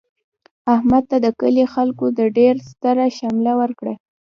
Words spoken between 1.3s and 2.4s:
کلي خلکو د